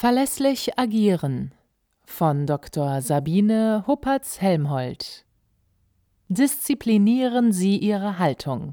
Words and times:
Verlässlich 0.00 0.78
agieren 0.78 1.52
von 2.06 2.46
Dr. 2.46 3.02
Sabine 3.02 3.84
Huppertz-Helmholt. 3.86 5.26
Disziplinieren 6.28 7.52
Sie 7.52 7.76
Ihre 7.76 8.18
Haltung. 8.18 8.72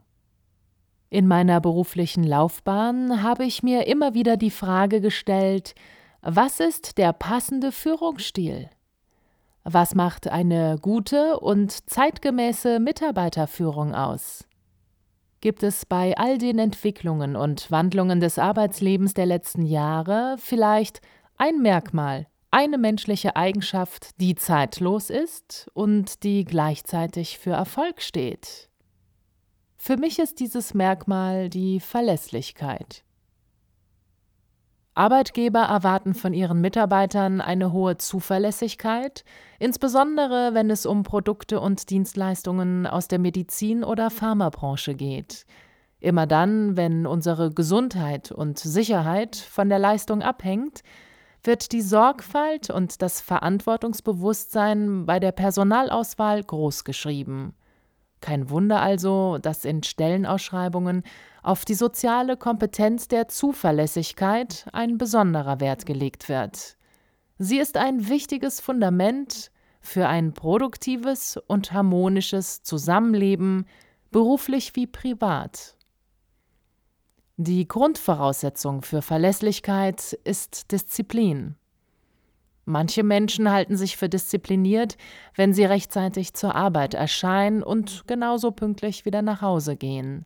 In 1.09 1.27
meiner 1.27 1.59
beruflichen 1.59 2.23
Laufbahn 2.23 3.23
habe 3.23 3.44
ich 3.44 3.62
mir 3.62 3.88
immer 3.88 4.13
wieder 4.13 4.38
die 4.38 4.52
Frage 4.52 5.02
gestellt, 5.02 5.76
was 6.21 6.62
ist 6.62 6.98
der 6.98 7.12
passende 7.12 7.73
Führungsstil? 7.73 8.70
Was 9.66 9.96
macht 9.96 10.30
eine 10.30 10.77
gute 10.82 11.41
und 11.41 11.90
zeitgemäße 11.90 12.80
Mitarbeiterführung 12.80 13.94
aus? 13.94 14.48
Gibt 15.41 15.62
es 15.62 15.85
bei 15.85 16.18
all 16.18 16.38
den 16.38 16.57
Entwicklungen 16.57 17.35
und 17.35 17.70
Wandlungen 17.70 18.20
des 18.20 18.40
Arbeitslebens 18.40 19.13
der 19.13 19.26
letzten 19.26 19.66
Jahre 19.66 20.35
vielleicht 20.40 21.02
ein 21.38 21.62
Merkmal, 21.62 22.27
eine 22.50 22.77
menschliche 22.77 23.36
Eigenschaft, 23.36 24.20
die 24.20 24.36
zeitlos 24.36 25.09
ist 25.12 25.70
und 25.73 26.23
die 26.23 26.46
gleichzeitig 26.46 27.38
für 27.38 27.52
Erfolg 27.52 28.02
steht. 28.02 28.70
Für 29.77 29.98
mich 29.98 30.18
ist 30.18 30.40
dieses 30.40 30.74
Merkmal 30.74 31.49
die 31.49 31.80
Verlässlichkeit. 31.80 33.04
Arbeitgeber 34.96 35.60
erwarten 35.60 36.15
von 36.15 36.34
ihren 36.34 36.60
Mitarbeitern 36.60 37.40
eine 37.40 37.71
hohe 37.71 37.98
Zuverlässigkeit, 37.98 39.24
insbesondere 39.60 40.55
wenn 40.55 40.71
es 40.71 40.88
um 40.88 41.04
Produkte 41.04 41.60
und 41.60 41.91
Dienstleistungen 41.91 42.88
aus 42.88 43.08
der 43.08 43.20
Medizin- 43.20 43.84
oder 43.84 44.10
Pharmabranche 44.10 44.96
geht. 44.96 45.46
Immer 45.99 46.26
dann, 46.26 46.77
wenn 46.77 47.05
unsere 47.05 47.52
Gesundheit 47.52 48.32
und 48.32 48.58
Sicherheit 48.58 49.35
von 49.35 49.70
der 49.70 49.77
Leistung 49.77 50.24
abhängt, 50.24 50.82
wird 51.48 51.71
die 51.71 51.81
Sorgfalt 51.81 52.70
und 52.70 53.01
das 53.01 53.21
Verantwortungsbewusstsein 53.21 55.05
bei 55.05 55.20
der 55.20 55.31
Personalauswahl 55.31 56.43
großgeschrieben. 56.43 57.53
Kein 58.20 58.49
Wunder 58.49 58.81
also, 58.81 59.37
dass 59.41 59.63
in 59.63 59.81
Stellenausschreibungen 59.81 61.03
auf 61.43 61.63
die 61.63 61.75
soziale 61.75 62.35
Kompetenz 62.35 63.07
der 63.07 63.29
Zuverlässigkeit 63.29 64.68
ein 64.73 64.97
besonderer 64.97 65.62
Wert 65.62 65.85
gelegt 65.85 66.28
wird. 66.28 66.75
Sie 67.38 67.59
ist 67.59 67.78
ein 67.78 68.09
wichtiges 68.09 68.59
Fundament 68.59 69.51
für 69.79 70.09
ein 70.09 70.34
produktives 70.34 71.38
und 71.47 71.72
harmonisches 71.72 72.62
Zusammenleben, 72.63 73.66
beruflich 74.12 74.75
wie 74.75 74.88
privat. 74.88 75.77
Die 77.40 77.68
Grundvoraussetzung 77.68 78.81
für 78.81 79.03
Verlässlichkeit 79.03 80.13
ist 80.24 80.72
Disziplin. 80.72 81.56
Manche 82.66 83.03
Menschen 83.03 83.52
halten 83.52 83.78
sich 83.78 83.96
für 83.96 84.09
diszipliniert, 84.09 84.97
wenn 85.35 85.53
sie 85.53 85.63
rechtzeitig 85.63 86.34
zur 86.34 86.56
Arbeit 86.56 86.96
erscheinen 86.96 87.62
und 87.62 88.08
genauso 88.08 88.50
pünktlich 88.50 89.06
wieder 89.06 89.22
nach 89.22 89.44
Hause 89.44 89.75
gehen. 89.75 90.25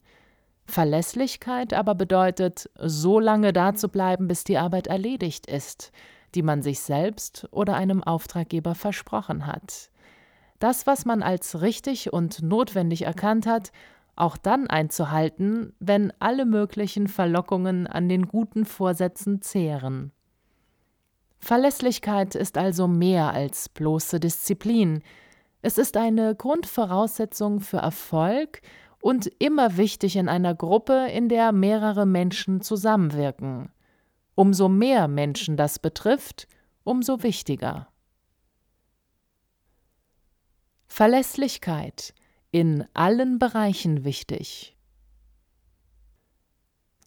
Verlässlichkeit 0.65 1.73
aber 1.73 1.95
bedeutet, 1.95 2.69
so 2.79 3.19
lange 3.19 3.51
da 3.51 3.75
zu 3.75 3.89
bleiben, 3.89 4.29
bis 4.29 4.45
die 4.45 4.57
Arbeit 4.57 4.87
erledigt 4.87 5.47
ist, 5.47 5.91
die 6.33 6.43
man 6.43 6.61
sich 6.61 6.79
selbst 6.79 7.45
oder 7.51 7.75
einem 7.75 8.01
Auftraggeber 8.01 8.73
versprochen 8.73 9.47
hat. 9.47 9.89
Das, 10.59 10.87
was 10.87 11.03
man 11.03 11.23
als 11.23 11.61
richtig 11.61 12.13
und 12.13 12.41
notwendig 12.41 13.01
erkannt 13.01 13.47
hat, 13.47 13.73
auch 14.21 14.37
dann 14.37 14.67
einzuhalten, 14.67 15.73
wenn 15.79 16.13
alle 16.19 16.45
möglichen 16.45 17.07
Verlockungen 17.07 17.87
an 17.87 18.07
den 18.07 18.27
guten 18.27 18.65
Vorsätzen 18.65 19.41
zehren. 19.41 20.11
Verlässlichkeit 21.39 22.35
ist 22.35 22.57
also 22.57 22.87
mehr 22.87 23.33
als 23.33 23.67
bloße 23.67 24.19
Disziplin. 24.19 25.01
Es 25.63 25.79
ist 25.79 25.97
eine 25.97 26.35
Grundvoraussetzung 26.35 27.61
für 27.61 27.77
Erfolg 27.77 28.61
und 29.01 29.25
immer 29.39 29.77
wichtig 29.77 30.15
in 30.15 30.29
einer 30.29 30.53
Gruppe, 30.53 31.07
in 31.11 31.27
der 31.27 31.51
mehrere 31.51 32.05
Menschen 32.05 32.61
zusammenwirken. 32.61 33.71
Umso 34.35 34.69
mehr 34.69 35.07
Menschen 35.07 35.57
das 35.57 35.79
betrifft, 35.79 36.47
umso 36.83 37.23
wichtiger. 37.23 37.87
Verlässlichkeit 40.87 42.13
in 42.51 42.85
allen 42.93 43.39
Bereichen 43.39 44.03
wichtig. 44.03 44.75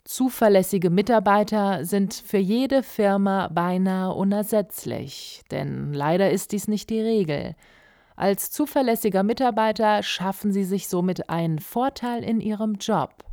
Zuverlässige 0.05 0.91
Mitarbeiter 0.91 1.85
sind 1.85 2.15
für 2.15 2.39
jede 2.39 2.83
Firma 2.83 3.49
beinahe 3.49 4.13
unersetzlich, 4.15 5.43
denn 5.51 5.93
leider 5.93 6.31
ist 6.31 6.53
dies 6.53 6.69
nicht 6.69 6.91
die 6.91 7.01
Regel. 7.01 7.55
Als 8.17 8.51
zuverlässiger 8.51 9.23
Mitarbeiter 9.23 10.03
schaffen 10.03 10.53
Sie 10.53 10.65
sich 10.65 10.89
somit 10.89 11.31
einen 11.31 11.59
Vorteil 11.59 12.23
in 12.23 12.41
Ihrem 12.41 12.75
Job. 12.75 13.25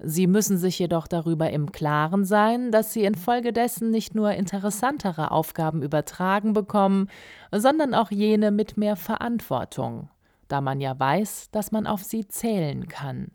Sie 0.00 0.28
müssen 0.28 0.56
sich 0.56 0.78
jedoch 0.78 1.08
darüber 1.08 1.50
im 1.50 1.72
Klaren 1.72 2.24
sein, 2.24 2.70
dass 2.70 2.92
Sie 2.92 3.04
infolgedessen 3.04 3.90
nicht 3.90 4.14
nur 4.14 4.32
interessantere 4.32 5.32
Aufgaben 5.32 5.82
übertragen 5.82 6.52
bekommen, 6.52 7.08
sondern 7.50 7.94
auch 7.94 8.12
jene 8.12 8.52
mit 8.52 8.76
mehr 8.76 8.94
Verantwortung 8.94 10.08
da 10.48 10.60
man 10.60 10.80
ja 10.80 10.98
weiß, 10.98 11.50
dass 11.50 11.72
man 11.72 11.86
auf 11.86 12.02
sie 12.02 12.26
zählen 12.26 12.88
kann. 12.88 13.30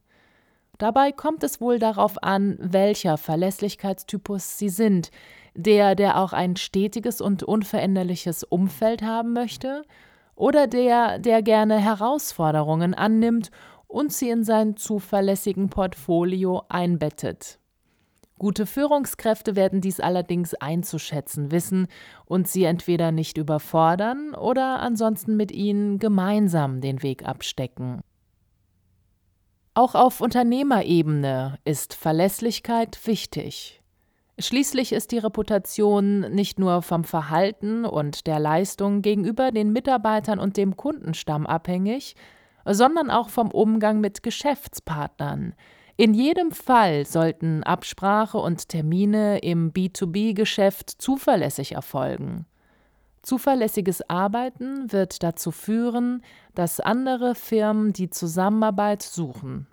Dabei 0.77 1.11
kommt 1.11 1.43
es 1.43 1.61
wohl 1.61 1.79
darauf 1.79 2.21
an, 2.23 2.57
welcher 2.59 3.17
Verlässlichkeitstypus 3.17 4.57
Sie 4.57 4.69
sind, 4.69 5.11
der, 5.55 5.95
der 5.95 6.19
auch 6.19 6.33
ein 6.33 6.55
stetiges 6.55 7.21
und 7.21 7.43
unveränderliches 7.43 8.43
Umfeld 8.43 9.03
haben 9.03 9.33
möchte, 9.33 9.83
oder 10.35 10.65
der, 10.67 11.19
der 11.19 11.43
gerne 11.43 11.77
Herausforderungen 11.77 12.95
annimmt 12.95 13.51
und 13.87 14.11
sie 14.11 14.29
in 14.29 14.43
sein 14.43 14.75
zuverlässigen 14.75 15.69
Portfolio 15.69 16.63
einbettet. 16.69 17.59
Gute 18.43 18.65
Führungskräfte 18.65 19.55
werden 19.55 19.79
dies 19.79 20.01
allerdings 20.01 20.53
einzuschätzen 20.53 21.49
wissen 21.51 21.87
und 22.25 22.45
sie 22.45 22.65
entweder 22.65 23.13
nicht 23.13 23.37
überfordern 23.37 24.35
oder 24.35 24.81
ansonsten 24.81 25.37
mit 25.37 25.53
ihnen 25.53 25.97
gemeinsam 25.97 26.81
den 26.81 27.01
Weg 27.03 27.25
abstecken. 27.25 28.01
Auch 29.75 29.95
auf 29.95 30.19
Unternehmerebene 30.19 31.57
ist 31.63 31.93
Verlässlichkeit 31.93 32.99
wichtig. 33.07 33.81
Schließlich 34.37 34.91
ist 34.91 35.13
die 35.13 35.19
Reputation 35.19 36.29
nicht 36.33 36.59
nur 36.59 36.81
vom 36.81 37.05
Verhalten 37.05 37.85
und 37.85 38.27
der 38.27 38.39
Leistung 38.39 39.01
gegenüber 39.01 39.51
den 39.51 39.71
Mitarbeitern 39.71 40.39
und 40.39 40.57
dem 40.57 40.75
Kundenstamm 40.75 41.47
abhängig, 41.47 42.17
sondern 42.65 43.09
auch 43.09 43.29
vom 43.29 43.51
Umgang 43.51 44.01
mit 44.01 44.21
Geschäftspartnern, 44.21 45.55
in 45.95 46.13
jedem 46.13 46.51
Fall 46.51 47.05
sollten 47.05 47.63
Absprache 47.63 48.37
und 48.37 48.69
Termine 48.69 49.39
im 49.39 49.71
B2B-Geschäft 49.71 50.89
zuverlässig 50.89 51.73
erfolgen. 51.73 52.45
Zuverlässiges 53.21 54.09
Arbeiten 54.09 54.91
wird 54.91 55.23
dazu 55.23 55.51
führen, 55.51 56.23
dass 56.55 56.79
andere 56.79 57.35
Firmen 57.35 57.93
die 57.93 58.09
Zusammenarbeit 58.09 59.01
suchen. 59.01 59.67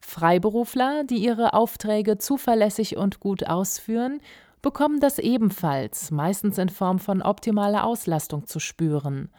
Freiberufler, 0.00 1.04
die 1.04 1.16
ihre 1.16 1.54
Aufträge 1.54 2.18
zuverlässig 2.18 2.96
und 2.96 3.20
gut 3.20 3.46
ausführen, 3.46 4.20
bekommen 4.62 5.00
das 5.00 5.18
ebenfalls, 5.18 6.10
meistens 6.10 6.56
in 6.56 6.68
Form 6.68 6.98
von 6.98 7.20
optimaler 7.20 7.84
Auslastung 7.84 8.46
zu 8.46 8.60
spüren. 8.60 9.30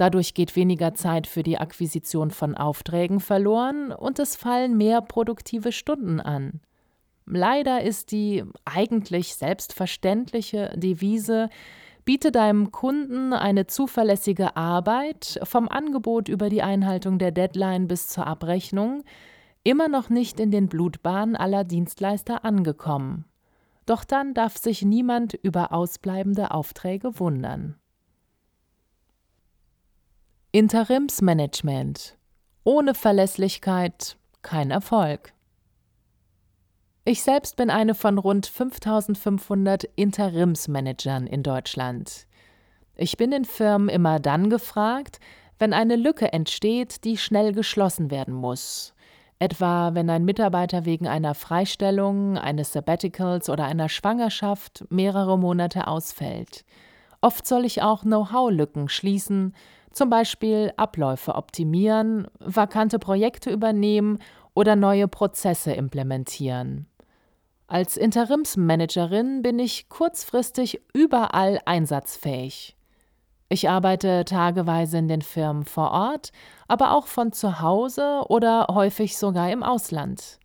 Dadurch 0.00 0.32
geht 0.32 0.56
weniger 0.56 0.94
Zeit 0.94 1.26
für 1.26 1.42
die 1.42 1.58
Akquisition 1.58 2.30
von 2.30 2.54
Aufträgen 2.54 3.20
verloren 3.20 3.92
und 3.92 4.18
es 4.18 4.34
fallen 4.34 4.78
mehr 4.78 5.02
produktive 5.02 5.72
Stunden 5.72 6.20
an. 6.20 6.62
Leider 7.26 7.82
ist 7.82 8.10
die 8.10 8.44
eigentlich 8.64 9.34
selbstverständliche 9.34 10.72
Devise 10.74 11.50
Biete 12.06 12.32
deinem 12.32 12.72
Kunden 12.72 13.34
eine 13.34 13.66
zuverlässige 13.66 14.56
Arbeit 14.56 15.38
vom 15.42 15.68
Angebot 15.68 16.30
über 16.30 16.48
die 16.48 16.62
Einhaltung 16.62 17.18
der 17.18 17.30
Deadline 17.30 17.86
bis 17.86 18.08
zur 18.08 18.26
Abrechnung 18.26 19.04
immer 19.64 19.88
noch 19.88 20.08
nicht 20.08 20.40
in 20.40 20.50
den 20.50 20.68
Blutbahnen 20.68 21.36
aller 21.36 21.62
Dienstleister 21.62 22.42
angekommen. 22.46 23.26
Doch 23.84 24.04
dann 24.04 24.32
darf 24.32 24.56
sich 24.56 24.80
niemand 24.80 25.34
über 25.34 25.72
ausbleibende 25.72 26.52
Aufträge 26.52 27.20
wundern. 27.20 27.76
Interimsmanagement. 30.52 32.16
Ohne 32.64 32.94
Verlässlichkeit 32.94 34.16
kein 34.42 34.72
Erfolg. 34.72 35.32
Ich 37.04 37.22
selbst 37.22 37.54
bin 37.54 37.70
eine 37.70 37.94
von 37.94 38.18
rund 38.18 38.46
5500 38.46 39.84
Interimsmanagern 39.94 41.28
in 41.28 41.44
Deutschland. 41.44 42.26
Ich 42.96 43.16
bin 43.16 43.30
in 43.30 43.44
Firmen 43.44 43.88
immer 43.88 44.18
dann 44.18 44.50
gefragt, 44.50 45.20
wenn 45.60 45.72
eine 45.72 45.94
Lücke 45.94 46.32
entsteht, 46.32 47.04
die 47.04 47.16
schnell 47.16 47.52
geschlossen 47.52 48.10
werden 48.10 48.34
muss. 48.34 48.92
Etwa 49.38 49.94
wenn 49.94 50.10
ein 50.10 50.24
Mitarbeiter 50.24 50.84
wegen 50.84 51.06
einer 51.06 51.36
Freistellung, 51.36 52.36
eines 52.36 52.72
Sabbaticals 52.72 53.48
oder 53.48 53.66
einer 53.66 53.88
Schwangerschaft 53.88 54.84
mehrere 54.90 55.38
Monate 55.38 55.86
ausfällt. 55.86 56.64
Oft 57.20 57.46
soll 57.46 57.64
ich 57.64 57.82
auch 57.82 58.02
Know-how-Lücken 58.02 58.88
schließen, 58.88 59.54
zum 59.92 60.10
Beispiel 60.10 60.72
Abläufe 60.76 61.34
optimieren, 61.34 62.26
vakante 62.38 62.98
Projekte 62.98 63.50
übernehmen 63.50 64.18
oder 64.54 64.76
neue 64.76 65.08
Prozesse 65.08 65.72
implementieren. 65.72 66.86
Als 67.66 67.96
Interimsmanagerin 67.96 69.42
bin 69.42 69.58
ich 69.58 69.88
kurzfristig 69.88 70.80
überall 70.92 71.60
einsatzfähig. 71.64 72.76
Ich 73.48 73.68
arbeite 73.68 74.24
tageweise 74.24 74.98
in 74.98 75.08
den 75.08 75.22
Firmen 75.22 75.64
vor 75.64 75.90
Ort, 75.90 76.30
aber 76.68 76.92
auch 76.92 77.06
von 77.06 77.32
zu 77.32 77.60
Hause 77.60 78.22
oder 78.28 78.68
häufig 78.70 79.16
sogar 79.16 79.50
im 79.50 79.62
Ausland. 79.62 80.38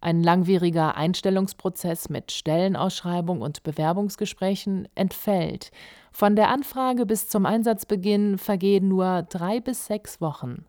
Ein 0.00 0.22
langwieriger 0.22 0.96
Einstellungsprozess 0.96 2.08
mit 2.08 2.32
Stellenausschreibung 2.32 3.42
und 3.42 3.62
Bewerbungsgesprächen 3.62 4.88
entfällt. 4.94 5.70
Von 6.12 6.36
der 6.36 6.48
Anfrage 6.48 7.04
bis 7.04 7.28
zum 7.28 7.44
Einsatzbeginn 7.44 8.38
vergehen 8.38 8.88
nur 8.88 9.22
drei 9.28 9.60
bis 9.60 9.86
sechs 9.86 10.20
Wochen. 10.20 10.64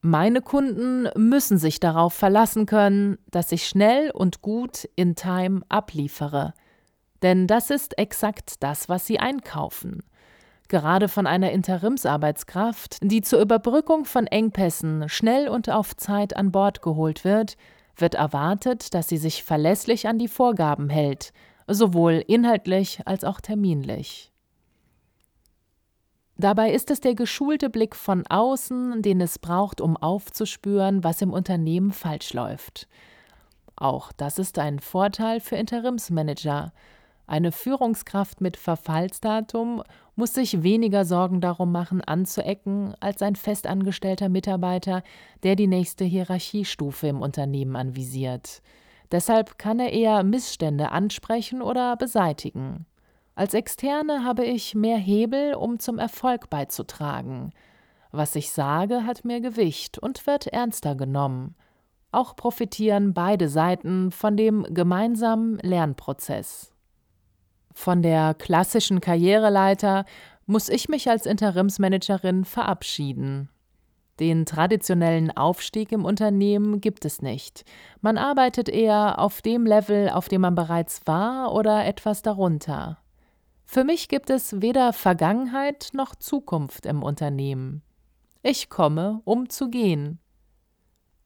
Meine 0.00 0.40
Kunden 0.40 1.08
müssen 1.16 1.58
sich 1.58 1.80
darauf 1.80 2.14
verlassen 2.14 2.66
können, 2.66 3.18
dass 3.30 3.52
ich 3.52 3.66
schnell 3.66 4.10
und 4.10 4.42
gut 4.42 4.88
in 4.96 5.14
Time 5.16 5.62
abliefere. 5.68 6.54
Denn 7.22 7.46
das 7.46 7.68
ist 7.70 7.98
exakt 7.98 8.62
das, 8.62 8.88
was 8.88 9.06
sie 9.06 9.18
einkaufen 9.18 10.02
gerade 10.68 11.08
von 11.08 11.26
einer 11.26 11.50
Interimsarbeitskraft, 11.50 12.98
die 13.02 13.22
zur 13.22 13.40
Überbrückung 13.40 14.04
von 14.04 14.26
Engpässen 14.26 15.08
schnell 15.08 15.48
und 15.48 15.70
auf 15.70 15.96
Zeit 15.96 16.36
an 16.36 16.52
Bord 16.52 16.82
geholt 16.82 17.24
wird, 17.24 17.56
wird 18.00 18.14
erwartet, 18.14 18.94
dass 18.94 19.08
sie 19.08 19.18
sich 19.18 19.44
verlässlich 19.44 20.08
an 20.08 20.18
die 20.18 20.28
Vorgaben 20.28 20.88
hält, 20.88 21.32
sowohl 21.66 22.24
inhaltlich 22.26 23.00
als 23.06 23.24
auch 23.24 23.40
terminlich. 23.40 24.32
Dabei 26.36 26.72
ist 26.72 26.90
es 26.92 27.00
der 27.00 27.16
geschulte 27.16 27.68
Blick 27.68 27.96
von 27.96 28.24
außen, 28.28 29.02
den 29.02 29.20
es 29.20 29.40
braucht, 29.40 29.80
um 29.80 29.96
aufzuspüren, 29.96 31.02
was 31.02 31.20
im 31.20 31.32
Unternehmen 31.32 31.92
falsch 31.92 32.32
läuft. 32.32 32.86
Auch 33.74 34.12
das 34.12 34.38
ist 34.38 34.58
ein 34.58 34.78
Vorteil 34.78 35.40
für 35.40 35.56
Interimsmanager, 35.56 36.72
eine 37.28 37.52
Führungskraft 37.52 38.40
mit 38.40 38.56
Verfallsdatum 38.56 39.82
muss 40.16 40.32
sich 40.32 40.62
weniger 40.62 41.04
Sorgen 41.04 41.42
darum 41.42 41.70
machen, 41.70 42.00
anzuecken, 42.00 42.94
als 43.00 43.20
ein 43.20 43.36
festangestellter 43.36 44.30
Mitarbeiter, 44.30 45.02
der 45.42 45.54
die 45.54 45.66
nächste 45.66 46.06
Hierarchiestufe 46.06 47.06
im 47.06 47.20
Unternehmen 47.20 47.76
anvisiert. 47.76 48.62
Deshalb 49.12 49.58
kann 49.58 49.78
er 49.78 49.92
eher 49.92 50.22
Missstände 50.22 50.90
ansprechen 50.90 51.60
oder 51.60 51.96
beseitigen. 51.96 52.86
Als 53.34 53.52
Externe 53.52 54.24
habe 54.24 54.46
ich 54.46 54.74
mehr 54.74 54.98
Hebel, 54.98 55.54
um 55.54 55.78
zum 55.78 55.98
Erfolg 55.98 56.48
beizutragen. 56.48 57.50
Was 58.10 58.36
ich 58.36 58.52
sage, 58.52 59.04
hat 59.04 59.26
mehr 59.26 59.42
Gewicht 59.42 59.98
und 59.98 60.26
wird 60.26 60.46
ernster 60.46 60.94
genommen. 60.94 61.54
Auch 62.10 62.36
profitieren 62.36 63.12
beide 63.12 63.50
Seiten 63.50 64.12
von 64.12 64.38
dem 64.38 64.66
gemeinsamen 64.70 65.58
Lernprozess. 65.58 66.72
Von 67.78 68.02
der 68.02 68.34
klassischen 68.34 69.00
Karriereleiter 69.00 70.04
muss 70.46 70.68
ich 70.68 70.88
mich 70.88 71.08
als 71.08 71.26
Interimsmanagerin 71.26 72.44
verabschieden. 72.44 73.50
Den 74.18 74.46
traditionellen 74.46 75.30
Aufstieg 75.30 75.92
im 75.92 76.04
Unternehmen 76.04 76.80
gibt 76.80 77.04
es 77.04 77.22
nicht. 77.22 77.64
Man 78.00 78.18
arbeitet 78.18 78.68
eher 78.68 79.20
auf 79.20 79.42
dem 79.42 79.64
Level, 79.64 80.10
auf 80.10 80.28
dem 80.28 80.40
man 80.40 80.56
bereits 80.56 81.02
war 81.06 81.54
oder 81.54 81.86
etwas 81.86 82.22
darunter. 82.22 82.98
Für 83.64 83.84
mich 83.84 84.08
gibt 84.08 84.28
es 84.28 84.60
weder 84.60 84.92
Vergangenheit 84.92 85.90
noch 85.92 86.16
Zukunft 86.16 86.84
im 86.84 87.04
Unternehmen. 87.04 87.82
Ich 88.42 88.70
komme, 88.70 89.20
um 89.24 89.48
zu 89.50 89.70
gehen. 89.70 90.18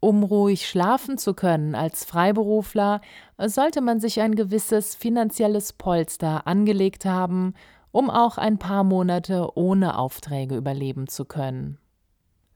Um 0.05 0.25
ruhig 0.25 0.69
schlafen 0.69 1.17
zu 1.17 1.33
können 1.33 1.77
als 1.77 2.05
Freiberufler, 2.05 3.03
sollte 3.39 3.81
man 3.81 4.01
sich 4.01 4.21
ein 4.21 4.35
gewisses 4.35 4.97
finanzielles 4.97 5.73
Polster 5.73 6.49
angelegt 6.49 7.05
haben, 7.05 7.55
um 7.93 8.11
auch 8.11 8.37
ein 8.37 8.59
paar 8.59 8.83
Monate 8.83 9.57
ohne 9.57 9.97
Aufträge 9.97 10.57
überleben 10.57 11.07
zu 11.07 11.25
können. 11.25 11.79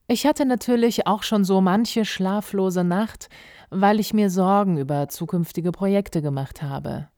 Ich 0.09 0.27
hatte 0.27 0.45
natürlich 0.45 1.07
auch 1.07 1.23
schon 1.23 1.45
so 1.45 1.61
manche 1.61 2.05
schlaflose 2.05 2.83
Nacht, 2.83 3.29
weil 3.71 4.01
ich 4.01 4.13
mir 4.13 4.29
Sorgen 4.29 4.77
über 4.77 5.07
zukünftige 5.07 5.71
Projekte 5.71 6.23
gemacht 6.23 6.63
habe. 6.63 7.11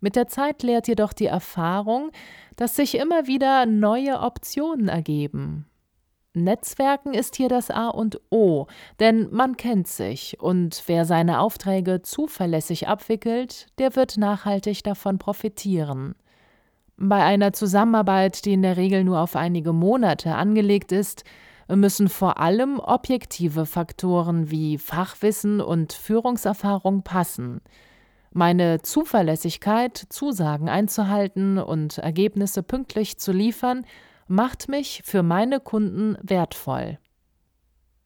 Mit 0.00 0.14
der 0.14 0.28
Zeit 0.28 0.62
lehrt 0.62 0.88
jedoch 0.88 1.14
die 1.14 1.24
Erfahrung, 1.24 2.10
dass 2.56 2.76
sich 2.76 2.98
immer 2.98 3.26
wieder 3.26 3.64
neue 3.64 4.20
Optionen 4.20 4.88
ergeben, 4.88 5.64
Netzwerken 6.32 7.12
ist 7.12 7.34
hier 7.34 7.48
das 7.48 7.70
A 7.70 7.88
und 7.88 8.20
O, 8.30 8.66
denn 9.00 9.28
man 9.32 9.56
kennt 9.56 9.88
sich 9.88 10.40
und 10.40 10.84
wer 10.86 11.04
seine 11.04 11.40
Aufträge 11.40 12.02
zuverlässig 12.02 12.86
abwickelt, 12.86 13.66
der 13.78 13.96
wird 13.96 14.16
nachhaltig 14.16 14.84
davon 14.84 15.18
profitieren. 15.18 16.14
Bei 16.96 17.24
einer 17.24 17.52
Zusammenarbeit, 17.52 18.44
die 18.44 18.52
in 18.52 18.62
der 18.62 18.76
Regel 18.76 19.02
nur 19.02 19.18
auf 19.20 19.34
einige 19.34 19.72
Monate 19.72 20.36
angelegt 20.36 20.92
ist, 20.92 21.24
müssen 21.68 22.08
vor 22.08 22.38
allem 22.38 22.78
objektive 22.78 23.66
Faktoren 23.66 24.50
wie 24.50 24.78
Fachwissen 24.78 25.60
und 25.60 25.92
Führungserfahrung 25.92 27.02
passen. 27.02 27.60
Meine 28.32 28.82
Zuverlässigkeit, 28.82 29.96
Zusagen 29.96 30.68
einzuhalten 30.68 31.58
und 31.58 31.98
Ergebnisse 31.98 32.62
pünktlich 32.62 33.18
zu 33.18 33.32
liefern, 33.32 33.84
macht 34.30 34.68
mich 34.68 35.02
für 35.04 35.24
meine 35.24 35.58
Kunden 35.58 36.16
wertvoll. 36.22 36.98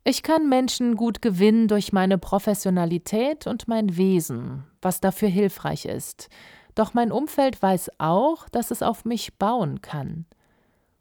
Ich 0.04 0.22
kann 0.22 0.48
Menschen 0.48 0.96
gut 0.96 1.20
gewinnen 1.20 1.68
durch 1.68 1.92
meine 1.92 2.16
Professionalität 2.16 3.46
und 3.46 3.68
mein 3.68 3.98
Wesen, 3.98 4.64
was 4.80 5.00
dafür 5.00 5.28
hilfreich 5.28 5.84
ist. 5.84 6.30
Doch 6.74 6.94
mein 6.94 7.12
Umfeld 7.12 7.60
weiß 7.60 7.90
auch, 7.98 8.48
dass 8.48 8.70
es 8.70 8.82
auf 8.82 9.04
mich 9.04 9.38
bauen 9.38 9.82
kann. 9.82 10.24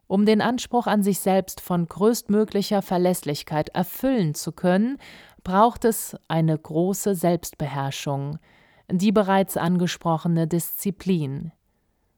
Um 0.06 0.26
den 0.26 0.42
Anspruch 0.42 0.86
an 0.86 1.02
sich 1.02 1.20
selbst 1.20 1.62
von 1.62 1.86
größtmöglicher 1.86 2.82
Verlässlichkeit 2.82 3.70
erfüllen 3.70 4.34
zu 4.34 4.52
können, 4.52 4.98
braucht 5.42 5.86
es 5.86 6.16
eine 6.28 6.58
große 6.58 7.14
Selbstbeherrschung, 7.14 8.38
die 8.90 9.10
bereits 9.10 9.56
angesprochene 9.56 10.46
Disziplin. 10.46 11.52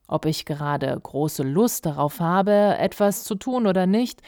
Ob 0.08 0.24
ich 0.26 0.44
gerade 0.44 0.98
große 1.00 1.42
Lust 1.42 1.86
darauf 1.86 2.20
habe, 2.20 2.76
etwas 2.78 3.24
zu 3.24 3.34
tun 3.34 3.66
oder 3.66 3.86
nicht, 3.86 4.22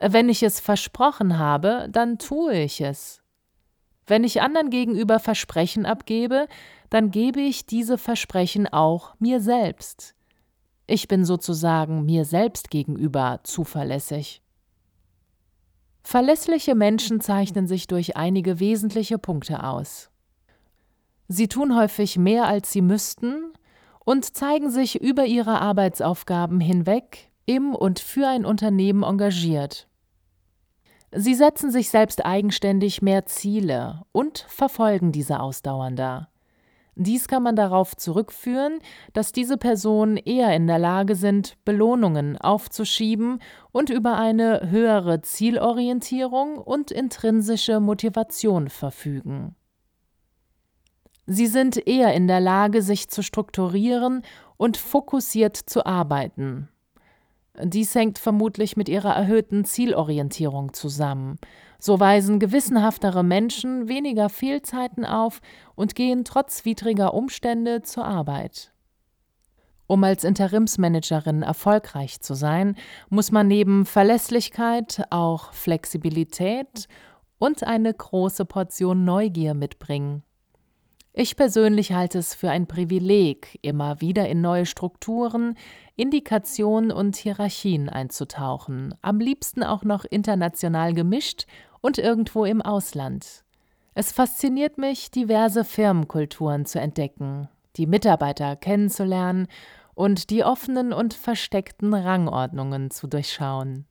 wenn 0.00 0.28
ich 0.28 0.42
es 0.42 0.60
versprochen 0.60 1.38
habe, 1.38 1.88
dann 1.90 2.18
tue 2.18 2.54
ich 2.54 2.80
es. 2.80 3.22
Wenn 4.06 4.24
ich 4.24 4.42
anderen 4.42 4.70
gegenüber 4.70 5.20
Versprechen 5.20 5.86
abgebe, 5.86 6.48
dann 6.90 7.10
gebe 7.10 7.40
ich 7.40 7.66
diese 7.66 7.98
Versprechen 7.98 8.66
auch 8.66 9.14
mir 9.18 9.40
selbst. 9.40 10.14
Ich 10.86 11.08
bin 11.08 11.24
sozusagen 11.24 12.04
mir 12.04 12.24
selbst 12.24 12.70
gegenüber 12.70 13.40
zuverlässig. 13.44 14.42
Verlässliche 16.02 16.74
Menschen 16.74 17.20
zeichnen 17.20 17.68
sich 17.68 17.86
durch 17.86 18.16
einige 18.16 18.58
wesentliche 18.58 19.18
Punkte 19.18 19.62
aus. 19.62 20.10
Sie 21.28 21.46
tun 21.46 21.76
häufig 21.76 22.18
mehr, 22.18 22.46
als 22.46 22.72
sie 22.72 22.82
müssten, 22.82 23.52
und 24.04 24.36
zeigen 24.36 24.70
sich 24.70 25.00
über 25.00 25.26
ihre 25.26 25.60
Arbeitsaufgaben 25.60 26.60
hinweg 26.60 27.30
im 27.46 27.74
und 27.74 27.98
für 27.98 28.28
ein 28.28 28.44
Unternehmen 28.44 29.02
engagiert. 29.02 29.88
Sie 31.14 31.34
setzen 31.34 31.70
sich 31.70 31.90
selbst 31.90 32.24
eigenständig 32.24 33.02
mehr 33.02 33.26
Ziele 33.26 34.02
und 34.12 34.46
verfolgen 34.48 35.12
diese 35.12 35.40
ausdauernder. 35.40 36.28
Dies 36.94 37.26
kann 37.26 37.42
man 37.42 37.56
darauf 37.56 37.96
zurückführen, 37.96 38.78
dass 39.14 39.32
diese 39.32 39.56
Personen 39.56 40.18
eher 40.18 40.54
in 40.54 40.66
der 40.66 40.78
Lage 40.78 41.14
sind, 41.14 41.56
Belohnungen 41.64 42.36
aufzuschieben 42.36 43.40
und 43.72 43.88
über 43.88 44.18
eine 44.18 44.70
höhere 44.70 45.22
Zielorientierung 45.22 46.58
und 46.58 46.90
intrinsische 46.90 47.80
Motivation 47.80 48.68
verfügen. 48.68 49.56
Sie 51.26 51.46
sind 51.46 51.86
eher 51.86 52.14
in 52.14 52.26
der 52.26 52.40
Lage, 52.40 52.82
sich 52.82 53.08
zu 53.08 53.22
strukturieren 53.22 54.22
und 54.56 54.76
fokussiert 54.76 55.56
zu 55.56 55.86
arbeiten. 55.86 56.68
Dies 57.62 57.94
hängt 57.94 58.18
vermutlich 58.18 58.76
mit 58.76 58.88
ihrer 58.88 59.14
erhöhten 59.14 59.64
Zielorientierung 59.64 60.72
zusammen. 60.72 61.38
So 61.78 62.00
weisen 62.00 62.38
gewissenhaftere 62.38 63.22
Menschen 63.22 63.88
weniger 63.88 64.28
Fehlzeiten 64.28 65.04
auf 65.04 65.40
und 65.74 65.94
gehen 65.94 66.24
trotz 66.24 66.64
widriger 66.64 67.12
Umstände 67.12 67.82
zur 67.82 68.04
Arbeit. 68.04 68.72
Um 69.86 70.02
als 70.04 70.24
Interimsmanagerin 70.24 71.42
erfolgreich 71.42 72.20
zu 72.20 72.34
sein, 72.34 72.76
muss 73.10 73.30
man 73.30 73.48
neben 73.48 73.84
Verlässlichkeit 73.84 75.04
auch 75.10 75.52
Flexibilität 75.52 76.88
und 77.38 77.64
eine 77.64 77.92
große 77.92 78.46
Portion 78.46 79.04
Neugier 79.04 79.52
mitbringen. 79.52 80.22
Ich 81.14 81.36
persönlich 81.36 81.92
halte 81.92 82.18
es 82.18 82.34
für 82.34 82.48
ein 82.48 82.66
Privileg, 82.66 83.58
immer 83.60 84.00
wieder 84.00 84.30
in 84.30 84.40
neue 84.40 84.64
Strukturen, 84.64 85.58
Indikationen 85.94 86.90
und 86.90 87.16
Hierarchien 87.16 87.90
einzutauchen, 87.90 88.94
am 89.02 89.20
liebsten 89.20 89.62
auch 89.62 89.82
noch 89.82 90.06
international 90.06 90.94
gemischt 90.94 91.44
und 91.82 91.98
irgendwo 91.98 92.46
im 92.46 92.62
Ausland. 92.62 93.44
Es 93.92 94.10
fasziniert 94.10 94.78
mich, 94.78 95.10
diverse 95.10 95.66
Firmenkulturen 95.66 96.64
zu 96.64 96.80
entdecken, 96.80 97.50
die 97.76 97.86
Mitarbeiter 97.86 98.56
kennenzulernen 98.56 99.48
und 99.92 100.30
die 100.30 100.44
offenen 100.44 100.94
und 100.94 101.12
versteckten 101.12 101.92
Rangordnungen 101.92 102.90
zu 102.90 103.06
durchschauen. 103.06 103.84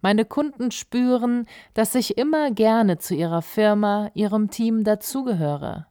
Meine 0.00 0.24
Kunden 0.24 0.70
spüren, 0.70 1.44
dass 1.74 1.94
ich 1.94 2.16
immer 2.16 2.52
gerne 2.52 2.96
zu 2.96 3.14
ihrer 3.14 3.42
Firma, 3.42 4.10
ihrem 4.14 4.48
Team 4.48 4.82
dazugehöre. 4.82 5.87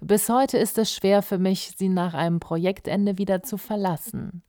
Bis 0.00 0.28
heute 0.28 0.58
ist 0.58 0.78
es 0.78 0.94
schwer 0.94 1.22
für 1.22 1.38
mich, 1.38 1.74
sie 1.76 1.88
nach 1.88 2.14
einem 2.14 2.40
Projektende 2.40 3.18
wieder 3.18 3.42
zu 3.42 3.56
verlassen. 3.56 4.42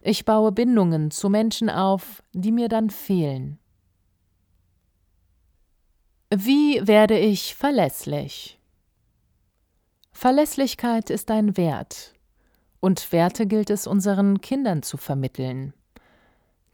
Ich 0.00 0.24
baue 0.24 0.52
Bindungen 0.52 1.10
zu 1.10 1.28
Menschen 1.28 1.68
auf, 1.68 2.22
die 2.32 2.52
mir 2.52 2.68
dann 2.68 2.90
fehlen. 2.90 3.58
Wie 6.34 6.86
werde 6.86 7.18
ich 7.18 7.54
verlässlich? 7.54 8.58
Verlässlichkeit 10.12 11.10
ist 11.10 11.30
ein 11.30 11.56
Wert, 11.56 12.14
und 12.80 13.12
Werte 13.12 13.46
gilt 13.46 13.68
es 13.68 13.86
unseren 13.86 14.40
Kindern 14.40 14.82
zu 14.82 14.96
vermitteln. 14.96 15.74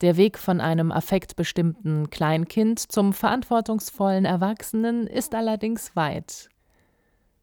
Der 0.02 0.16
Weg 0.16 0.38
von 0.38 0.60
einem 0.60 0.92
affektbestimmten 0.92 2.10
Kleinkind 2.10 2.78
zum 2.78 3.12
verantwortungsvollen 3.12 4.24
Erwachsenen 4.24 5.06
ist 5.06 5.34
allerdings 5.34 5.96
weit. 5.96 6.49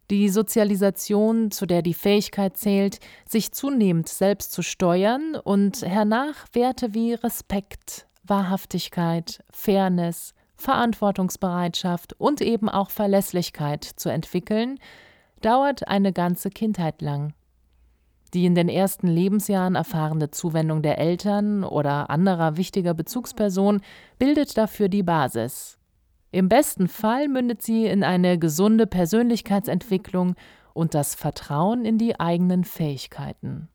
Die 0.09 0.29
Sozialisation, 0.29 1.51
zu 1.51 1.65
der 1.65 1.81
die 1.81 1.93
Fähigkeit 1.93 2.55
zählt, 2.55 2.99
sich 3.27 3.51
zunehmend 3.51 4.07
selbst 4.07 4.53
zu 4.53 4.61
steuern 4.61 5.35
und 5.35 5.81
hernach 5.81 6.45
Werte 6.53 6.93
wie 6.93 7.13
Respekt, 7.13 8.07
Wahrhaftigkeit, 8.23 9.43
Fairness, 9.49 10.33
Verantwortungsbereitschaft 10.55 12.13
und 12.19 12.39
eben 12.39 12.69
auch 12.69 12.89
Verlässlichkeit 12.89 13.83
zu 13.83 14.07
entwickeln, 14.09 14.79
dauert 15.41 15.87
eine 15.89 16.13
ganze 16.13 16.51
Kindheit 16.51 17.01
lang. 17.01 17.33
Die 18.33 18.45
in 18.45 18.55
den 18.55 18.69
ersten 18.69 19.07
Lebensjahren 19.07 19.75
erfahrene 19.75 20.31
Zuwendung 20.31 20.81
der 20.81 20.99
Eltern 20.99 21.65
oder 21.65 22.09
anderer 22.09 22.55
wichtiger 22.55 22.93
Bezugsperson 22.93 23.81
bildet 24.19 24.57
dafür 24.57 24.87
die 24.87 25.03
Basis. 25.03 25.77
Im 26.31 26.49
besten 26.49 26.87
Fall 26.87 27.27
mündet 27.27 27.61
sie 27.61 27.85
in 27.85 28.03
eine 28.03 28.37
gesunde 28.37 28.85
Persönlichkeitsentwicklung 28.87 30.35
und 30.73 30.93
das 30.93 31.15
Vertrauen 31.15 31.85
in 31.85 31.97
die 31.97 32.19
eigenen 32.19 32.63
Fähigkeiten. 32.63 33.69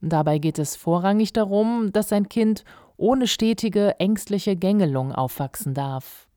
Dabei 0.00 0.38
geht 0.38 0.58
es 0.58 0.76
vorrangig 0.76 1.32
darum, 1.32 1.92
dass 1.92 2.12
ein 2.12 2.28
Kind 2.28 2.64
ohne 2.96 3.26
stetige 3.26 3.98
ängstliche 4.00 4.56
Gängelung 4.56 5.12
aufwachsen 5.12 5.74
darf. 5.74 6.28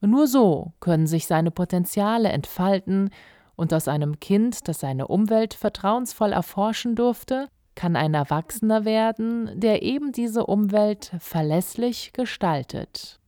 Nur 0.00 0.26
so 0.26 0.72
können 0.80 1.06
sich 1.06 1.26
seine 1.26 1.50
Potenziale 1.50 2.30
entfalten 2.30 3.10
und 3.56 3.74
aus 3.74 3.88
einem 3.88 4.18
Kind, 4.20 4.66
das 4.68 4.80
seine 4.80 5.08
Umwelt 5.08 5.54
vertrauensvoll 5.54 6.32
erforschen 6.32 6.94
durfte, 6.94 7.48
kann 7.74 7.96
ein 7.96 8.14
Erwachsener 8.14 8.84
werden, 8.84 9.50
der 9.54 9.82
eben 9.82 10.12
diese 10.12 10.46
Umwelt 10.46 11.12
verlässlich 11.18 12.12
gestaltet. 12.12 13.19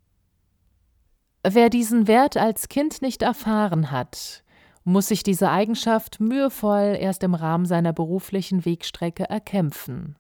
Wer 1.45 1.71
diesen 1.71 2.07
Wert 2.07 2.37
als 2.37 2.69
Kind 2.69 3.03
nicht 3.03 3.23
erfahren 3.23 3.91
hat, 3.91 4.45
muss 4.85 5.09
sich 5.09 5.25
diese 5.25 5.51
Eigenschaft 5.51 6.21
mühevoll 6.21 6.97
erst 6.99 7.25
im 7.25 7.35
Rahmen 7.35 7.67
seiner 7.67 7.93
beruflichen 7.93 8.65
Wegstrecke 8.65 9.29
erkämpfen. 9.29 10.17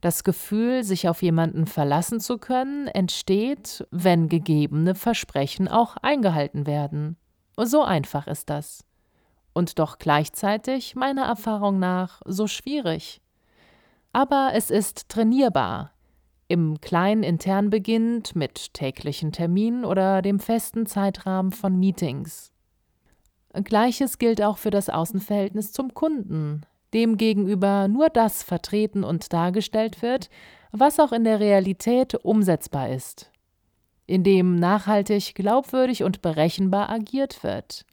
Das 0.00 0.22
Gefühl, 0.22 0.84
sich 0.84 1.08
auf 1.08 1.22
jemanden 1.22 1.66
verlassen 1.66 2.20
zu 2.20 2.38
können, 2.38 2.86
entsteht, 2.86 3.86
wenn 3.90 4.28
gegebene 4.28 4.94
Versprechen 4.94 5.66
auch 5.66 5.96
eingehalten 5.96 6.64
werden. 6.64 7.16
So 7.56 7.82
einfach 7.82 8.28
ist 8.28 8.48
das. 8.48 8.84
Und 9.52 9.80
doch 9.80 9.98
gleichzeitig, 9.98 10.94
meiner 10.94 11.24
Erfahrung 11.24 11.80
nach, 11.80 12.20
so 12.24 12.46
schwierig. 12.46 13.20
Aber 14.12 14.50
es 14.54 14.70
ist 14.70 15.08
trainierbar, 15.08 15.92
im 16.48 16.80
Kleinen 16.80 17.22
intern 17.22 17.70
beginnt 17.70 18.36
mit 18.36 18.74
täglichen 18.74 19.32
Terminen 19.32 19.84
oder 19.84 20.22
dem 20.22 20.38
festen 20.38 20.86
Zeitrahmen 20.86 21.52
von 21.52 21.78
Meetings. 21.78 22.52
Gleiches 23.64 24.18
gilt 24.18 24.42
auch 24.42 24.58
für 24.58 24.70
das 24.70 24.88
Außenverhältnis 24.88 25.72
zum 25.72 25.94
Kunden, 25.94 26.62
dem 26.94 27.16
gegenüber 27.16 27.88
nur 27.88 28.10
das 28.10 28.42
vertreten 28.42 29.02
und 29.02 29.32
dargestellt 29.32 30.02
wird, 30.02 30.28
was 30.72 31.00
auch 31.00 31.12
in 31.12 31.24
der 31.24 31.40
Realität 31.40 32.14
umsetzbar 32.14 32.90
ist, 32.90 33.30
in 34.06 34.22
dem 34.22 34.56
nachhaltig, 34.56 35.34
glaubwürdig 35.34 36.04
und 36.04 36.22
berechenbar 36.22 36.90
agiert 36.90 37.42
wird. 37.42 37.86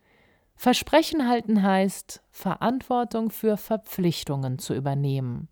Versprechen 0.56 1.28
halten 1.28 1.64
heißt, 1.64 2.22
Verantwortung 2.30 3.32
für 3.32 3.58
Verpflichtungen 3.58 4.60
zu 4.60 4.74
übernehmen. 4.76 5.50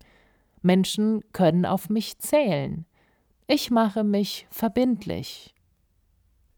Menschen 0.62 1.22
können 1.32 1.66
auf 1.66 1.90
mich 1.90 2.18
zählen. 2.18 2.86
Ich 3.46 3.70
mache 3.70 4.04
mich 4.04 4.46
verbindlich. 4.50 5.54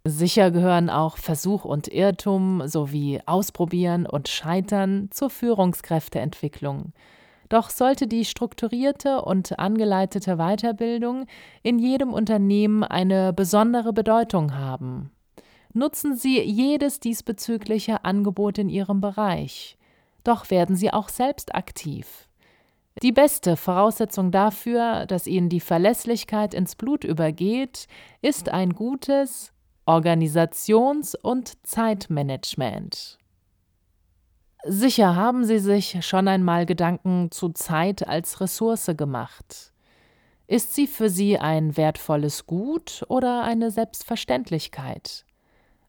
Sicher 0.07 0.51
gehören 0.51 0.91
auch 0.91 1.17
Versuch 1.17 1.65
und 1.65 1.89
Irrtum 1.89 2.63
sowie 2.67 3.21
Ausprobieren 3.25 4.05
und 4.07 4.29
Scheitern 4.29 5.09
zur 5.11 5.31
Führungskräfteentwicklung. 5.31 6.93
Doch 7.49 7.71
sollte 7.71 8.07
die 8.07 8.25
strukturierte 8.25 9.23
und 9.23 9.59
angeleitete 9.59 10.37
Weiterbildung 10.37 11.27
in 11.63 11.79
jedem 11.79 12.13
Unternehmen 12.13 12.85
eine 12.85 13.33
besondere 13.33 13.93
Bedeutung 13.93 14.55
haben. 14.55 15.11
Nutzen 15.73 16.17
Sie 16.17 16.41
jedes 16.41 17.01
diesbezügliche 17.01 18.05
Angebot 18.05 18.59
in 18.59 18.69
Ihrem 18.69 19.01
Bereich. 19.01 19.79
Doch 20.23 20.51
werden 20.51 20.77
Sie 20.77 20.93
auch 20.93 21.09
selbst 21.09 21.55
aktiv. 21.55 22.24
Die 23.05 23.13
beste 23.13 23.59
Voraussetzung 23.59 24.31
dafür, 24.31 25.05
dass 25.05 25.27
ihnen 25.27 25.51
die 25.51 25.61
Verlässlichkeit 25.61 26.55
ins 26.55 26.75
Blut 26.75 27.05
übergeht, 27.05 27.87
ist 28.23 28.49
ein 28.49 28.71
gutes 28.71 29.53
Organisations- 29.85 31.15
und 31.15 31.53
Zeitmanagement. 31.67 33.19
Sicher 34.65 35.17
haben 35.17 35.45
Sie 35.45 35.59
sich 35.59 35.99
schon 36.01 36.29
einmal 36.29 36.65
Gedanken 36.65 37.31
zu 37.31 37.51
Zeit 37.51 38.09
als 38.09 38.41
Ressource 38.41 38.91
gemacht. 38.97 39.75
Ist 40.47 40.75
sie 40.75 40.87
für 40.87 41.11
Sie 41.11 41.39
ein 41.39 41.77
wertvolles 41.77 42.47
Gut 42.47 43.05
oder 43.09 43.45
eine 43.45 43.71
Selbstverständlichkeit? 43.71 45.27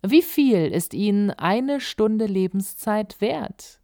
Wie 0.05 0.22
viel 0.22 0.67
ist 0.67 0.93
Ihnen 0.93 1.31
eine 1.31 1.79
Stunde 1.79 2.25
Lebenszeit 2.25 3.22
wert? 3.22 3.79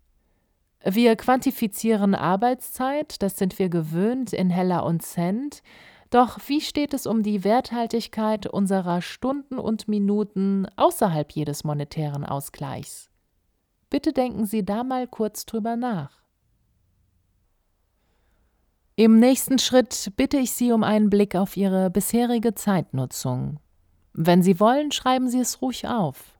Wir 0.83 1.15
quantifizieren 1.15 2.15
Arbeitszeit, 2.15 3.21
das 3.21 3.37
sind 3.37 3.59
wir 3.59 3.69
gewöhnt 3.69 4.33
in 4.33 4.49
Heller 4.49 4.83
und 4.85 5.03
Cent. 5.03 5.61
Doch 6.09 6.39
wie 6.47 6.59
steht 6.59 6.93
es 6.93 7.05
um 7.05 7.23
die 7.23 7.43
Werthaltigkeit 7.43 8.47
unserer 8.47 9.01
Stunden 9.01 9.59
und 9.59 9.87
Minuten 9.87 10.67
außerhalb 10.75 11.31
jedes 11.31 11.63
monetären 11.63 12.25
Ausgleichs? 12.25 13.09
Bitte 13.89 14.11
denken 14.11 14.45
Sie 14.45 14.65
da 14.65 14.83
mal 14.83 15.07
kurz 15.07 15.45
drüber 15.45 15.75
nach. 15.75 16.21
Im 18.95 19.19
nächsten 19.19 19.59
Schritt 19.59 20.11
bitte 20.17 20.37
ich 20.37 20.51
Sie 20.51 20.71
um 20.71 20.83
einen 20.83 21.09
Blick 21.09 21.35
auf 21.35 21.55
Ihre 21.57 21.89
bisherige 21.89 22.55
Zeitnutzung. 22.55 23.59
Wenn 24.13 24.43
Sie 24.43 24.59
wollen, 24.59 24.91
schreiben 24.91 25.29
Sie 25.29 25.39
es 25.39 25.61
ruhig 25.61 25.87
auf. 25.87 26.37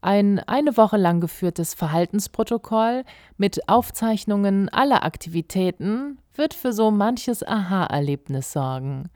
Ein 0.00 0.38
eine 0.38 0.76
Woche 0.76 0.96
lang 0.96 1.20
geführtes 1.20 1.74
Verhaltensprotokoll 1.74 3.04
mit 3.36 3.68
Aufzeichnungen 3.68 4.68
aller 4.68 5.04
Aktivitäten 5.04 6.18
wird 6.34 6.54
für 6.54 6.72
so 6.72 6.90
manches 6.90 7.46
Aha-Erlebnis 7.46 8.52
sorgen. 8.52 9.10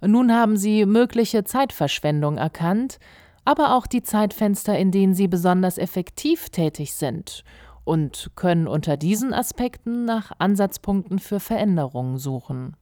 Nun 0.00 0.32
haben 0.32 0.56
Sie 0.56 0.86
mögliche 0.86 1.44
Zeitverschwendung 1.44 2.38
erkannt, 2.38 2.98
aber 3.44 3.74
auch 3.74 3.86
die 3.86 4.02
Zeitfenster, 4.02 4.78
in 4.78 4.90
denen 4.90 5.14
Sie 5.14 5.28
besonders 5.28 5.76
effektiv 5.76 6.48
tätig 6.48 6.94
sind 6.94 7.44
und 7.84 8.30
können 8.34 8.66
unter 8.66 8.96
diesen 8.96 9.34
Aspekten 9.34 10.06
nach 10.06 10.32
Ansatzpunkten 10.38 11.18
für 11.18 11.40
Veränderungen 11.40 12.16
suchen. 12.16 12.76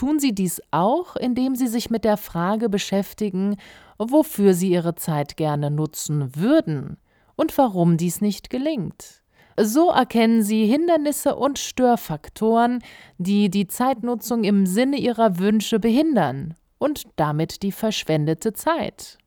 Tun 0.00 0.18
Sie 0.18 0.34
dies 0.34 0.62
auch, 0.70 1.14
indem 1.14 1.54
Sie 1.54 1.66
sich 1.66 1.90
mit 1.90 2.04
der 2.04 2.16
Frage 2.16 2.70
beschäftigen, 2.70 3.56
wofür 3.98 4.54
Sie 4.54 4.70
Ihre 4.70 4.94
Zeit 4.94 5.36
gerne 5.36 5.70
nutzen 5.70 6.34
würden 6.34 6.96
und 7.36 7.58
warum 7.58 7.98
dies 7.98 8.22
nicht 8.22 8.48
gelingt. 8.48 9.22
So 9.60 9.90
erkennen 9.90 10.42
Sie 10.42 10.64
Hindernisse 10.64 11.36
und 11.36 11.58
Störfaktoren, 11.58 12.82
die 13.18 13.50
die 13.50 13.66
Zeitnutzung 13.66 14.42
im 14.44 14.64
Sinne 14.64 14.96
Ihrer 14.96 15.38
Wünsche 15.38 15.78
behindern 15.78 16.54
und 16.78 17.02
damit 17.16 17.62
die 17.62 17.70
verschwendete 17.70 18.54
Zeit. 18.54 19.18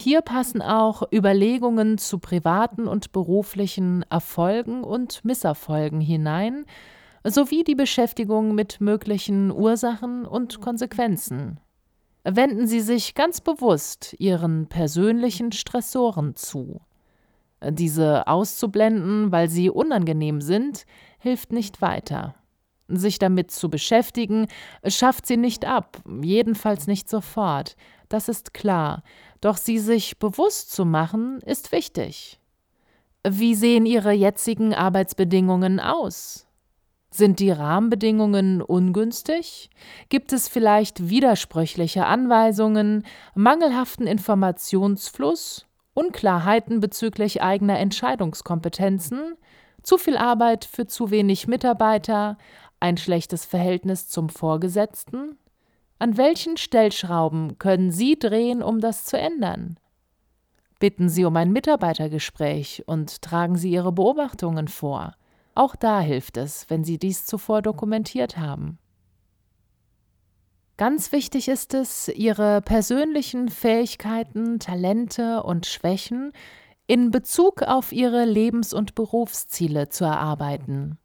Hier 0.00 0.22
passen 0.22 0.62
auch 0.62 1.02
Überlegungen 1.12 1.98
zu 1.98 2.20
privaten 2.20 2.88
und 2.88 3.12
beruflichen 3.12 4.02
Erfolgen 4.08 4.82
und 4.82 5.26
Misserfolgen 5.26 6.00
hinein, 6.00 6.64
sowie 7.24 7.64
die 7.64 7.74
Beschäftigung 7.74 8.54
mit 8.54 8.80
möglichen 8.80 9.50
Ursachen 9.50 10.26
und 10.26 10.60
Konsequenzen. 10.60 11.58
Wenden 12.24 12.66
Sie 12.66 12.80
sich 12.80 13.14
ganz 13.14 13.40
bewusst 13.40 14.14
Ihren 14.18 14.66
persönlichen 14.68 15.52
Stressoren 15.52 16.36
zu. 16.36 16.80
Diese 17.70 18.26
auszublenden, 18.26 19.32
weil 19.32 19.48
sie 19.48 19.70
unangenehm 19.70 20.40
sind, 20.40 20.84
hilft 21.18 21.52
nicht 21.52 21.80
weiter. 21.80 22.34
Sich 22.88 23.18
damit 23.18 23.50
zu 23.50 23.70
beschäftigen, 23.70 24.46
schafft 24.86 25.26
sie 25.26 25.38
nicht 25.38 25.64
ab, 25.64 26.02
jedenfalls 26.20 26.86
nicht 26.86 27.08
sofort, 27.08 27.76
das 28.10 28.28
ist 28.28 28.52
klar, 28.52 29.02
doch 29.40 29.56
sie 29.56 29.78
sich 29.78 30.18
bewusst 30.18 30.72
zu 30.72 30.84
machen, 30.84 31.40
ist 31.46 31.72
wichtig. 31.72 32.38
Wie 33.26 33.54
sehen 33.54 33.86
Ihre 33.86 34.12
jetzigen 34.12 34.74
Arbeitsbedingungen 34.74 35.80
aus? 35.80 36.46
Sind 37.16 37.38
die 37.38 37.52
Rahmenbedingungen 37.52 38.60
ungünstig? 38.60 39.70
Gibt 40.08 40.32
es 40.32 40.48
vielleicht 40.48 41.10
widersprüchliche 41.10 42.06
Anweisungen, 42.06 43.04
mangelhaften 43.36 44.08
Informationsfluss, 44.08 45.64
Unklarheiten 45.94 46.80
bezüglich 46.80 47.40
eigener 47.40 47.78
Entscheidungskompetenzen, 47.78 49.36
zu 49.84 49.96
viel 49.96 50.16
Arbeit 50.16 50.64
für 50.64 50.88
zu 50.88 51.12
wenig 51.12 51.46
Mitarbeiter, 51.46 52.36
ein 52.80 52.96
schlechtes 52.96 53.44
Verhältnis 53.44 54.08
zum 54.08 54.28
Vorgesetzten? 54.28 55.38
An 56.00 56.16
welchen 56.16 56.56
Stellschrauben 56.56 57.60
können 57.60 57.92
Sie 57.92 58.18
drehen, 58.18 58.60
um 58.60 58.80
das 58.80 59.04
zu 59.04 59.16
ändern? 59.16 59.78
Bitten 60.80 61.08
Sie 61.08 61.24
um 61.24 61.36
ein 61.36 61.52
Mitarbeitergespräch 61.52 62.82
und 62.86 63.22
tragen 63.22 63.54
Sie 63.54 63.70
Ihre 63.70 63.92
Beobachtungen 63.92 64.66
vor. 64.66 65.14
Auch 65.54 65.76
da 65.76 66.00
hilft 66.00 66.36
es, 66.36 66.68
wenn 66.68 66.84
Sie 66.84 66.98
dies 66.98 67.26
zuvor 67.26 67.62
dokumentiert 67.62 68.36
haben. 68.38 68.78
Ganz 70.76 71.12
wichtig 71.12 71.46
ist 71.46 71.72
es, 71.74 72.08
Ihre 72.08 72.60
persönlichen 72.60 73.48
Fähigkeiten, 73.48 74.58
Talente 74.58 75.44
und 75.44 75.66
Schwächen 75.66 76.32
in 76.88 77.12
Bezug 77.12 77.62
auf 77.62 77.92
Ihre 77.92 78.24
Lebens- 78.24 78.74
und 78.74 78.96
Berufsziele 78.96 79.88
zu 79.88 80.04
erarbeiten. 80.04 80.98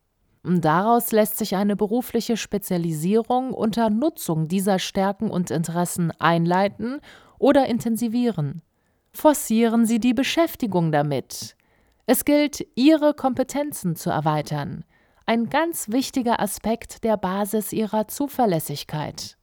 Daraus 0.43 1.11
lässt 1.11 1.37
sich 1.37 1.55
eine 1.55 1.75
berufliche 1.75 2.35
Spezialisierung 2.35 3.53
unter 3.53 3.89
Nutzung 3.91 4.47
dieser 4.47 4.79
Stärken 4.79 5.29
und 5.29 5.51
Interessen 5.51 6.11
einleiten 6.19 6.99
oder 7.37 7.67
intensivieren. 7.67 8.63
Forcieren 9.11 9.85
Sie 9.85 9.99
die 9.99 10.13
Beschäftigung 10.13 10.91
damit. 10.91 11.55
Es 12.11 12.25
gilt, 12.25 12.65
Ihre 12.73 13.13
Kompetenzen 13.13 13.95
zu 13.95 14.09
erweitern, 14.09 14.83
ein 15.27 15.47
ganz 15.51 15.89
wichtiger 15.89 16.39
Aspekt 16.39 17.03
der 17.03 17.17
Basis 17.17 17.71
Ihrer 17.71 18.07
Zuverlässigkeit. 18.07 19.37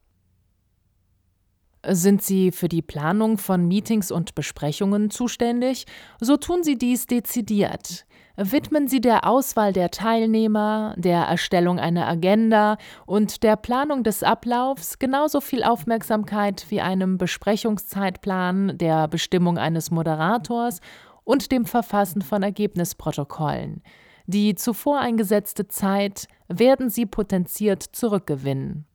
Sind 1.88 2.22
Sie 2.22 2.50
für 2.50 2.66
die 2.66 2.82
Planung 2.82 3.38
von 3.38 3.68
Meetings 3.68 4.10
und 4.10 4.34
Besprechungen 4.34 5.10
zuständig, 5.10 5.86
so 6.20 6.36
tun 6.36 6.64
Sie 6.64 6.76
dies 6.76 7.06
dezidiert. 7.06 8.04
Widmen 8.36 8.88
Sie 8.88 9.00
der 9.00 9.28
Auswahl 9.28 9.72
der 9.72 9.92
Teilnehmer, 9.92 10.94
der 10.98 11.22
Erstellung 11.22 11.78
einer 11.78 12.08
Agenda 12.08 12.78
und 13.06 13.44
der 13.44 13.54
Planung 13.56 14.02
des 14.02 14.24
Ablaufs 14.24 14.98
genauso 14.98 15.40
viel 15.40 15.62
Aufmerksamkeit 15.62 16.66
wie 16.68 16.80
einem 16.80 17.16
Besprechungszeitplan, 17.16 18.76
der 18.76 19.06
Bestimmung 19.06 19.56
eines 19.56 19.92
Moderators 19.92 20.80
und 21.26 21.50
dem 21.52 21.66
Verfassen 21.66 22.22
von 22.22 22.42
Ergebnisprotokollen. 22.42 23.82
Die 24.26 24.54
zuvor 24.54 25.00
eingesetzte 25.00 25.68
Zeit 25.68 26.28
werden 26.48 26.88
Sie 26.88 27.04
potenziert 27.04 27.82
zurückgewinnen. 27.82 28.86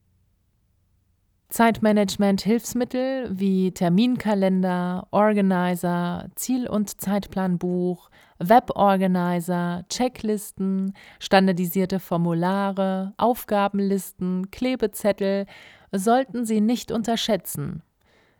Zeitmanagement-Hilfsmittel 1.50 3.30
wie 3.38 3.74
Terminkalender, 3.74 5.08
Organizer, 5.12 6.30
Ziel- 6.36 6.70
und 6.70 7.02
Zeitplanbuch, 7.02 8.10
Weborganizer, 8.40 9.84
Checklisten, 9.90 10.94
standardisierte 11.20 12.00
Formulare, 12.00 13.14
Aufgabenlisten, 13.18 14.50
Klebezettel 14.52 15.46
sollten 15.92 16.46
Sie 16.46 16.62
nicht 16.62 16.94
unterschätzen. 16.94 17.84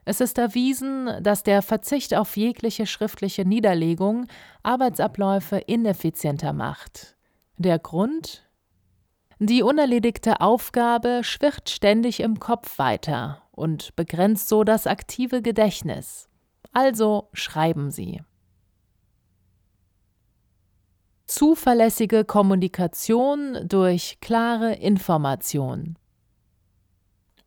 Es 0.04 0.20
ist 0.20 0.38
erwiesen, 0.38 1.10
dass 1.22 1.44
der 1.44 1.62
Verzicht 1.62 2.16
auf 2.16 2.36
jegliche 2.36 2.88
schriftliche 2.88 3.46
Niederlegung 3.46 4.28
Arbeitsabläufe 4.64 5.58
ineffizienter 5.58 6.54
macht. 6.54 7.16
Der 7.58 7.78
Grund? 7.78 8.44
Die 9.38 9.64
unerledigte 9.64 10.42
Aufgabe 10.42 11.22
schwirrt 11.24 11.70
ständig 11.70 12.20
im 12.20 12.40
Kopf 12.40 12.80
weiter 12.80 13.44
und 13.52 13.96
begrenzt 13.96 14.50
so 14.50 14.64
das 14.64 14.88
aktive 14.88 15.42
Gedächtnis. 15.42 16.30
Also 16.74 17.30
schreiben 17.34 17.92
Sie. 17.92 18.22
Zuverlässige 21.26 22.26
Kommunikation 22.26 23.58
durch 23.68 24.20
klare 24.20 24.74
Information. 24.74 25.98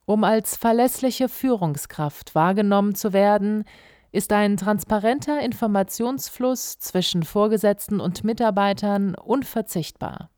Um 0.07 0.25
als 0.25 0.57
verlässliche 0.57 1.29
Führungskraft 1.29 2.35
wahrgenommen 2.35 2.95
zu 2.95 3.13
werden, 3.13 3.65
ist 4.13 4.33
ein 4.33 4.57
transparenter 4.57 5.41
Informationsfluss 5.41 6.79
zwischen 6.79 7.23
Vorgesetzten 7.23 8.01
und 8.01 8.23
Mitarbeitern 8.23 9.15
unverzichtbar. 9.15 10.31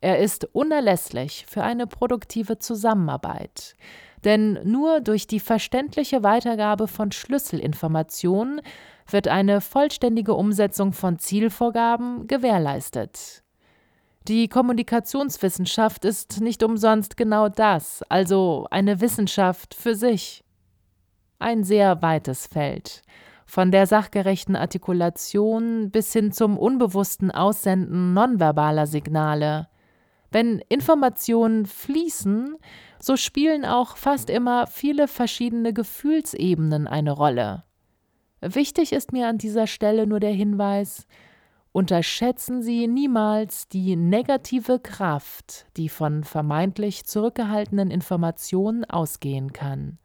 Er 0.00 0.18
ist 0.18 0.48
unerlässlich 0.52 1.44
für 1.48 1.62
eine 1.62 1.86
produktive 1.86 2.58
Zusammenarbeit. 2.58 3.74
Denn 4.24 4.58
nur 4.64 5.00
durch 5.00 5.26
die 5.26 5.40
verständliche 5.40 6.22
Weitergabe 6.22 6.88
von 6.88 7.10
Schlüsselinformationen 7.10 8.60
wird 9.08 9.28
eine 9.28 9.60
vollständige 9.60 10.34
Umsetzung 10.34 10.92
von 10.92 11.18
Zielvorgaben 11.18 12.26
gewährleistet. 12.26 13.42
Die 14.30 14.46
Kommunikationswissenschaft 14.46 16.04
ist 16.04 16.40
nicht 16.40 16.62
umsonst 16.62 17.16
genau 17.16 17.48
das, 17.48 18.04
also 18.08 18.68
eine 18.70 19.00
Wissenschaft 19.00 19.74
für 19.74 19.96
sich. 19.96 20.44
Ein 21.40 21.64
sehr 21.64 22.00
weites 22.00 22.46
Feld, 22.46 23.02
von 23.44 23.72
der 23.72 23.88
sachgerechten 23.88 24.54
Artikulation 24.54 25.90
bis 25.90 26.12
hin 26.12 26.30
zum 26.30 26.58
unbewussten 26.58 27.32
Aussenden 27.32 28.14
nonverbaler 28.14 28.86
Signale. 28.86 29.66
Wenn 30.30 30.62
Informationen 30.68 31.66
fließen, 31.66 32.54
so 33.00 33.16
spielen 33.16 33.64
auch 33.64 33.96
fast 33.96 34.30
immer 34.30 34.68
viele 34.68 35.08
verschiedene 35.08 35.72
Gefühlsebenen 35.72 36.86
eine 36.86 37.10
Rolle. 37.10 37.64
Wichtig 38.40 38.92
ist 38.92 39.10
mir 39.10 39.26
an 39.26 39.38
dieser 39.38 39.66
Stelle 39.66 40.06
nur 40.06 40.20
der 40.20 40.30
Hinweis, 40.30 41.08
unterschätzen 41.72 42.62
Sie 42.62 42.88
niemals 42.88 43.68
die 43.68 43.96
negative 43.96 44.78
Kraft, 44.78 45.66
die 45.76 45.88
von 45.88 46.24
vermeintlich 46.24 47.04
zurückgehaltenen 47.04 47.90
Informationen 47.90 48.84
ausgehen 48.84 49.52
kann. 49.52 49.98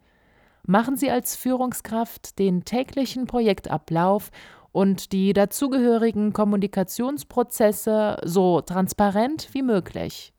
Machen 0.68 0.96
Sie 0.96 1.12
als 1.12 1.36
Führungskraft 1.36 2.40
den 2.40 2.66
täglichen 2.66 3.28
Projektablauf 3.28 4.32
und 4.72 5.12
die 5.12 5.34
dazugehörigen 5.34 6.34
Kommunikationsprozesse 6.34 8.18
so 8.24 8.62
transparent 8.62 9.50
wie 9.54 9.62
möglich. 9.62 10.34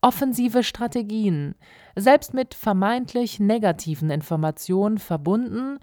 Offensive 0.00 0.62
Strategien, 0.62 1.54
selbst 1.96 2.34
mit 2.34 2.54
vermeintlich 2.54 3.40
negativen 3.40 4.10
Informationen 4.10 4.98
verbunden, 4.98 5.78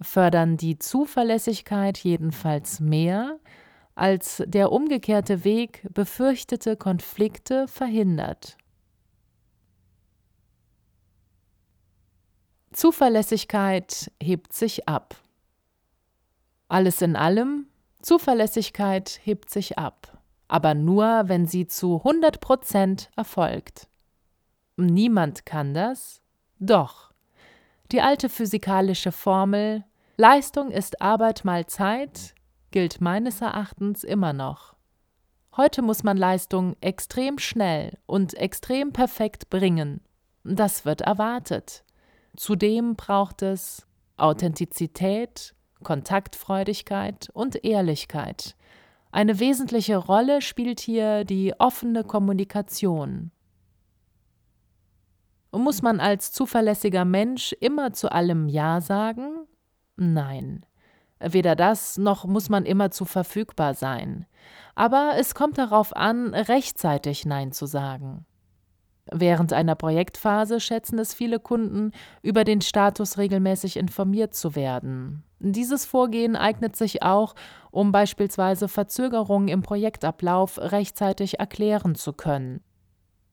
fördern 0.00 0.56
die 0.56 0.78
Zuverlässigkeit 0.78 1.98
jedenfalls 1.98 2.78
mehr, 2.78 3.38
als 3.96 4.42
der 4.46 4.70
umgekehrte 4.70 5.42
Weg 5.42 5.82
befürchtete 5.92 6.76
Konflikte 6.76 7.66
verhindert. 7.66 8.56
Zuverlässigkeit 12.72 14.12
hebt 14.22 14.52
sich 14.52 14.86
ab. 14.86 15.16
Alles 16.68 17.00
in 17.00 17.16
allem, 17.16 17.66
Zuverlässigkeit 18.02 19.18
hebt 19.24 19.48
sich 19.48 19.78
ab, 19.78 20.20
aber 20.46 20.74
nur, 20.74 21.22
wenn 21.26 21.46
sie 21.46 21.66
zu 21.66 21.96
100 21.96 22.40
Prozent 22.40 23.10
erfolgt. 23.16 23.88
Niemand 24.76 25.46
kann 25.46 25.72
das? 25.72 26.20
Doch. 26.58 27.12
Die 27.92 28.02
alte 28.02 28.28
physikalische 28.28 29.10
Formel 29.10 29.84
Leistung 30.18 30.70
ist 30.70 31.00
Arbeit 31.00 31.44
mal 31.44 31.66
Zeit 31.66 32.35
gilt 32.76 33.00
meines 33.00 33.40
Erachtens 33.40 34.04
immer 34.04 34.34
noch. 34.34 34.74
Heute 35.56 35.80
muss 35.80 36.02
man 36.02 36.18
Leistung 36.18 36.76
extrem 36.82 37.38
schnell 37.38 37.96
und 38.04 38.34
extrem 38.34 38.92
perfekt 38.92 39.48
bringen. 39.48 40.02
Das 40.44 40.84
wird 40.84 41.00
erwartet. 41.00 41.84
Zudem 42.36 42.94
braucht 42.94 43.40
es 43.40 43.86
Authentizität, 44.18 45.54
Kontaktfreudigkeit 45.84 47.30
und 47.32 47.64
Ehrlichkeit. 47.64 48.56
Eine 49.10 49.40
wesentliche 49.40 49.96
Rolle 49.96 50.42
spielt 50.42 50.80
hier 50.80 51.24
die 51.24 51.54
offene 51.58 52.04
Kommunikation. 52.04 53.30
Muss 55.50 55.80
man 55.80 55.98
als 55.98 56.30
zuverlässiger 56.30 57.06
Mensch 57.06 57.54
immer 57.58 57.94
zu 57.94 58.12
allem 58.12 58.48
Ja 58.50 58.82
sagen? 58.82 59.46
Nein. 59.96 60.65
Weder 61.18 61.56
das 61.56 61.96
noch 61.96 62.26
muss 62.26 62.48
man 62.48 62.66
immer 62.66 62.90
zu 62.90 63.04
verfügbar 63.04 63.74
sein. 63.74 64.26
Aber 64.74 65.12
es 65.18 65.34
kommt 65.34 65.58
darauf 65.58 65.96
an, 65.96 66.34
rechtzeitig 66.34 67.24
Nein 67.24 67.52
zu 67.52 67.66
sagen. 67.66 68.26
Während 69.10 69.52
einer 69.52 69.76
Projektphase 69.76 70.58
schätzen 70.58 70.98
es 70.98 71.14
viele 71.14 71.38
Kunden, 71.38 71.92
über 72.22 72.44
den 72.44 72.60
Status 72.60 73.18
regelmäßig 73.18 73.76
informiert 73.76 74.34
zu 74.34 74.56
werden. 74.56 75.22
Dieses 75.38 75.86
Vorgehen 75.86 76.34
eignet 76.34 76.76
sich 76.76 77.02
auch, 77.02 77.34
um 77.70 77.92
beispielsweise 77.92 78.68
Verzögerungen 78.68 79.48
im 79.48 79.62
Projektablauf 79.62 80.58
rechtzeitig 80.58 81.38
erklären 81.38 81.94
zu 81.94 82.12
können. 82.12 82.60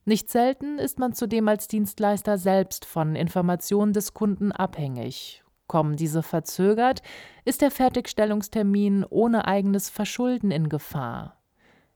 Nicht 0.06 0.30
selten 0.30 0.78
ist 0.80 1.00
man 1.00 1.14
zudem 1.14 1.48
als 1.48 1.68
Dienstleister 1.68 2.38
selbst 2.38 2.86
von 2.86 3.16
Informationen 3.16 3.94
des 3.94 4.14
Kunden 4.14 4.52
abhängig 4.52 5.43
Kommen 5.68 5.96
diese 5.96 6.24
verzögert, 6.24 7.02
ist 7.46 7.62
der 7.62 7.72
Fertigstellungstermin 7.72 9.06
ohne 9.10 9.48
eigenes 9.48 9.90
Verschulden 9.90 10.52
in 10.52 10.70
Gefahr. 10.70 11.38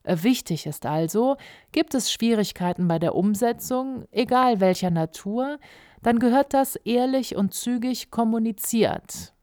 Wichtig 0.03 0.65
ist 0.65 0.85
also, 0.85 1.35
gibt 1.73 1.93
es 1.93 2.11
Schwierigkeiten 2.11 2.87
bei 2.87 2.97
der 2.97 3.13
Umsetzung, 3.13 4.05
egal 4.11 4.61
welcher 4.61 4.89
Natur, 4.89 5.59
dann 6.01 6.19
gehört 6.19 6.53
das 6.53 6.77
ehrlich 6.77 7.35
und 7.35 7.53
zügig 7.53 8.09
kommuniziert. 8.09 9.33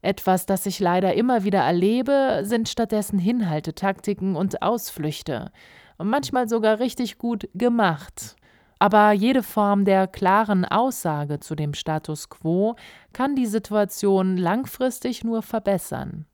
Etwas, 0.00 0.46
das 0.46 0.66
ich 0.66 0.78
leider 0.78 1.14
immer 1.14 1.42
wieder 1.42 1.60
erlebe, 1.60 2.42
sind 2.44 2.68
stattdessen 2.68 3.18
Hinhaltetaktiken 3.18 4.36
und 4.36 4.62
Ausflüchte, 4.62 5.50
manchmal 5.98 6.48
sogar 6.48 6.78
richtig 6.78 7.18
gut 7.18 7.48
gemacht. 7.54 8.36
Aber 8.82 9.12
jede 9.12 9.44
Form 9.44 9.84
der 9.84 10.08
klaren 10.08 10.64
Aussage 10.64 11.38
zu 11.38 11.54
dem 11.54 11.72
Status 11.72 12.28
quo 12.28 12.74
kann 13.12 13.36
die 13.36 13.46
Situation 13.46 14.36
langfristig 14.36 15.22
nur 15.22 15.42
verbessern. 15.42 16.26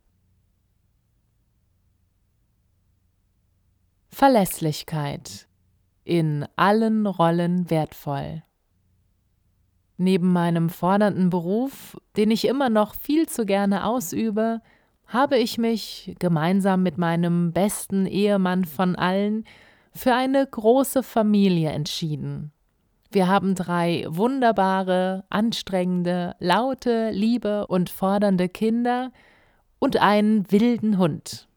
Verlässlichkeit 4.08 5.46
in 6.04 6.46
allen 6.56 7.06
Rollen 7.06 7.68
wertvoll. 7.68 8.42
Neben 9.98 10.32
meinem 10.32 10.70
fordernden 10.70 11.28
Beruf, 11.28 11.98
den 12.16 12.30
ich 12.30 12.46
immer 12.46 12.70
noch 12.70 12.94
viel 12.94 13.28
zu 13.28 13.44
gerne 13.44 13.84
ausübe, 13.84 14.62
habe 15.06 15.36
ich 15.36 15.58
mich 15.58 16.16
gemeinsam 16.18 16.82
mit 16.82 16.96
meinem 16.96 17.52
besten 17.52 18.06
Ehemann 18.06 18.64
von 18.64 18.96
allen 18.96 19.44
für 19.98 20.14
eine 20.14 20.46
große 20.46 21.02
Familie 21.02 21.70
entschieden. 21.70 22.52
Wir 23.10 23.26
haben 23.26 23.54
drei 23.54 24.04
wunderbare, 24.08 25.24
anstrengende, 25.28 26.36
laute, 26.38 27.10
liebe 27.10 27.66
und 27.66 27.90
fordernde 27.90 28.48
Kinder 28.48 29.10
und 29.78 29.96
einen 29.96 30.50
wilden 30.52 30.98
Hund. 30.98 31.48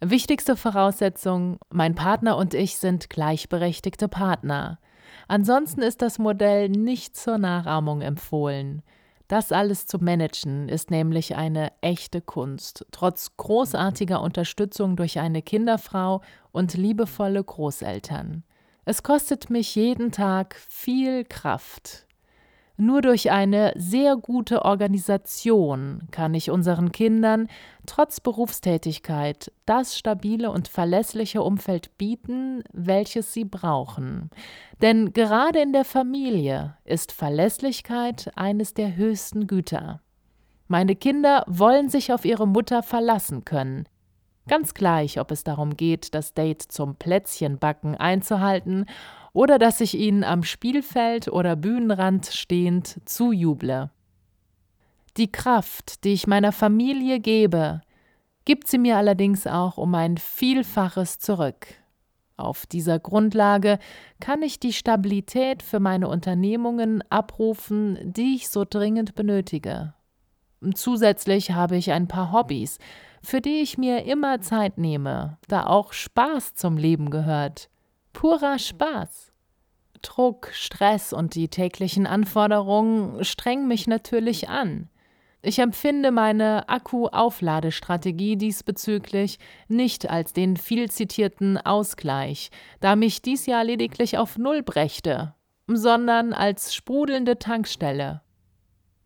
Wichtigste 0.00 0.56
Voraussetzung, 0.56 1.58
mein 1.70 1.94
Partner 1.94 2.36
und 2.36 2.54
ich 2.54 2.76
sind 2.76 3.10
gleichberechtigte 3.10 4.08
Partner. 4.08 4.78
Ansonsten 5.26 5.82
ist 5.82 6.02
das 6.02 6.18
Modell 6.18 6.68
nicht 6.68 7.16
zur 7.16 7.38
Nachahmung 7.38 8.00
empfohlen. 8.00 8.82
Das 9.28 9.50
alles 9.50 9.86
zu 9.86 9.98
managen 9.98 10.68
ist 10.68 10.90
nämlich 10.90 11.34
eine 11.34 11.72
echte 11.80 12.20
Kunst, 12.20 12.86
trotz 12.92 13.36
großartiger 13.36 14.20
Unterstützung 14.20 14.94
durch 14.94 15.18
eine 15.18 15.42
Kinderfrau 15.42 16.22
und 16.52 16.74
liebevolle 16.74 17.42
Großeltern. 17.42 18.44
Es 18.84 19.02
kostet 19.02 19.50
mich 19.50 19.74
jeden 19.74 20.12
Tag 20.12 20.54
viel 20.68 21.24
Kraft. 21.24 22.05
Nur 22.78 23.00
durch 23.00 23.30
eine 23.30 23.72
sehr 23.74 24.16
gute 24.16 24.64
Organisation 24.66 26.02
kann 26.10 26.34
ich 26.34 26.50
unseren 26.50 26.92
Kindern 26.92 27.48
trotz 27.86 28.20
Berufstätigkeit 28.20 29.50
das 29.64 29.96
stabile 29.96 30.50
und 30.50 30.68
verlässliche 30.68 31.42
Umfeld 31.42 31.96
bieten, 31.96 32.62
welches 32.72 33.32
sie 33.32 33.46
brauchen. 33.46 34.28
Denn 34.82 35.14
gerade 35.14 35.60
in 35.60 35.72
der 35.72 35.86
Familie 35.86 36.76
ist 36.84 37.12
Verlässlichkeit 37.12 38.30
eines 38.36 38.74
der 38.74 38.94
höchsten 38.94 39.46
Güter. 39.46 40.00
Meine 40.68 40.96
Kinder 40.96 41.44
wollen 41.46 41.88
sich 41.88 42.12
auf 42.12 42.26
ihre 42.26 42.46
Mutter 42.46 42.82
verlassen 42.82 43.44
können. 43.46 43.88
Ganz 44.48 44.74
gleich, 44.74 45.18
ob 45.18 45.30
es 45.30 45.44
darum 45.44 45.76
geht, 45.76 46.14
das 46.14 46.34
Date 46.34 46.62
zum 46.62 46.96
Plätzchenbacken 46.96 47.96
einzuhalten 47.96 48.86
oder 49.36 49.58
dass 49.58 49.82
ich 49.82 49.98
ihnen 49.98 50.24
am 50.24 50.44
Spielfeld 50.44 51.28
oder 51.28 51.56
Bühnenrand 51.56 52.24
stehend 52.24 52.96
zujuble. 53.04 53.90
Die 55.18 55.30
Kraft, 55.30 56.04
die 56.04 56.14
ich 56.14 56.26
meiner 56.26 56.52
Familie 56.52 57.20
gebe, 57.20 57.82
gibt 58.46 58.66
sie 58.66 58.78
mir 58.78 58.96
allerdings 58.96 59.46
auch 59.46 59.76
um 59.76 59.94
ein 59.94 60.16
Vielfaches 60.16 61.18
zurück. 61.18 61.66
Auf 62.38 62.64
dieser 62.64 62.98
Grundlage 62.98 63.78
kann 64.20 64.40
ich 64.40 64.58
die 64.58 64.72
Stabilität 64.72 65.62
für 65.62 65.80
meine 65.80 66.08
Unternehmungen 66.08 67.04
abrufen, 67.10 67.98
die 68.02 68.36
ich 68.36 68.48
so 68.48 68.64
dringend 68.64 69.14
benötige. 69.14 69.92
Zusätzlich 70.74 71.50
habe 71.50 71.76
ich 71.76 71.92
ein 71.92 72.08
paar 72.08 72.32
Hobbys, 72.32 72.78
für 73.22 73.42
die 73.42 73.60
ich 73.60 73.76
mir 73.76 74.06
immer 74.06 74.40
Zeit 74.40 74.78
nehme, 74.78 75.36
da 75.46 75.66
auch 75.66 75.92
Spaß 75.92 76.54
zum 76.54 76.78
Leben 76.78 77.10
gehört. 77.10 77.68
Purer 78.16 78.58
Spaß. 78.58 79.30
Druck, 80.00 80.48
Stress 80.54 81.12
und 81.12 81.34
die 81.34 81.48
täglichen 81.48 82.06
Anforderungen 82.06 83.22
strengen 83.24 83.68
mich 83.68 83.86
natürlich 83.86 84.48
an. 84.48 84.88
Ich 85.42 85.58
empfinde 85.58 86.10
meine 86.12 86.66
Akku-Aufladestrategie 86.66 88.38
diesbezüglich 88.38 89.38
nicht 89.68 90.08
als 90.08 90.32
den 90.32 90.56
viel 90.56 90.90
zitierten 90.90 91.58
Ausgleich, 91.58 92.50
da 92.80 92.96
mich 92.96 93.20
dies 93.20 93.44
Jahr 93.44 93.64
lediglich 93.64 94.16
auf 94.16 94.38
Null 94.38 94.62
brächte, 94.62 95.34
sondern 95.66 96.32
als 96.32 96.74
sprudelnde 96.74 97.38
Tankstelle. 97.38 98.22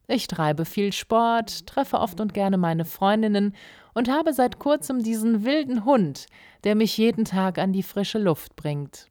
Ich 0.07 0.29
treibe 0.29 0.65
viel 0.65 0.93
Sport, 0.93 1.67
treffe 1.67 1.99
oft 1.99 2.21
und 2.21 2.33
gerne 2.33 2.59
meine 2.59 2.85
Freundinnen 2.85 3.57
und 3.95 4.11
habe 4.11 4.33
seit 4.33 4.59
kurzem 4.59 5.03
diesen 5.03 5.45
wilden 5.45 5.85
Hund, 5.85 6.27
der 6.65 6.75
mich 6.75 6.97
jeden 6.97 7.25
Tag 7.25 7.59
an 7.59 7.73
die 7.73 7.83
frische 7.83 8.19
Luft 8.19 8.57
bringt. 8.57 9.11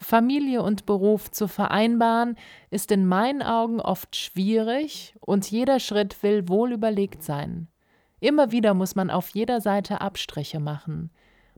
Familie 0.00 0.62
und 0.62 0.86
Beruf 0.86 1.30
zu 1.30 1.48
vereinbaren, 1.48 2.36
ist 2.70 2.92
in 2.92 3.06
meinen 3.06 3.42
Augen 3.42 3.80
oft 3.80 4.14
schwierig 4.16 5.14
und 5.20 5.50
jeder 5.50 5.80
Schritt 5.80 6.22
will 6.22 6.48
wohl 6.48 6.72
überlegt 6.72 7.22
sein. 7.22 7.68
Immer 8.20 8.52
wieder 8.52 8.74
muss 8.74 8.94
man 8.94 9.10
auf 9.10 9.30
jeder 9.30 9.60
Seite 9.60 10.00
Abstriche 10.00 10.60
machen. 10.60 11.10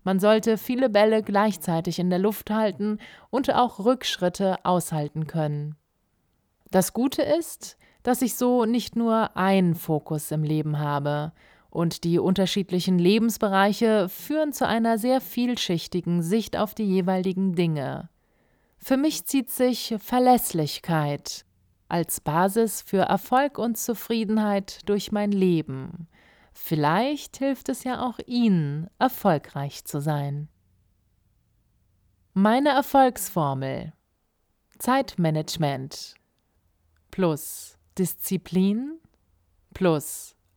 Man 0.02 0.18
sollte 0.18 0.56
viele 0.56 0.88
Bälle 0.88 1.22
gleichzeitig 1.22 1.98
in 1.98 2.08
der 2.10 2.18
Luft 2.18 2.50
halten 2.50 2.98
und 3.28 3.52
auch 3.54 3.78
Rückschritte 3.78 4.64
aushalten 4.64 5.26
können. 5.26 5.76
Das 6.70 6.92
Gute 6.92 7.22
ist, 7.22 7.76
dass 8.02 8.22
ich 8.22 8.36
so 8.36 8.64
nicht 8.64 8.96
nur 8.96 9.36
einen 9.36 9.74
Fokus 9.74 10.30
im 10.30 10.42
Leben 10.42 10.78
habe, 10.78 11.32
und 11.70 12.04
die 12.04 12.18
unterschiedlichen 12.18 12.98
Lebensbereiche 12.98 14.08
führen 14.08 14.52
zu 14.52 14.66
einer 14.66 14.98
sehr 14.98 15.20
vielschichtigen 15.20 16.22
Sicht 16.22 16.56
auf 16.56 16.74
die 16.74 16.84
jeweiligen 16.84 17.54
Dinge. 17.54 18.08
Für 18.78 18.96
mich 18.96 19.24
zieht 19.26 19.50
sich 19.50 19.94
Verlässlichkeit 19.98 21.44
als 21.88 22.20
Basis 22.20 22.82
für 22.82 23.02
Erfolg 23.02 23.58
und 23.58 23.76
Zufriedenheit 23.76 24.88
durch 24.88 25.12
mein 25.12 25.32
Leben. 25.32 26.08
Vielleicht 26.52 27.36
hilft 27.38 27.68
es 27.68 27.84
ja 27.84 28.06
auch 28.06 28.18
Ihnen, 28.26 28.88
erfolgreich 28.98 29.84
zu 29.84 30.00
sein. 30.00 30.48
Meine 32.32 32.70
Erfolgsformel 32.70 33.92
Zeitmanagement 34.78 36.14
plus 37.10 37.76
Disziplin 37.98 38.98
plus 39.74 40.36